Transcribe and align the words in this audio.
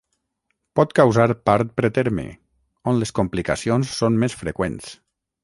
Pot 0.77 0.95
causar 0.99 1.27
part 1.49 1.69
preterme, 1.81 2.25
on 2.93 3.03
les 3.03 3.13
complicacions 3.21 3.93
són 4.01 4.19
més 4.25 4.39
freqüents. 4.43 4.91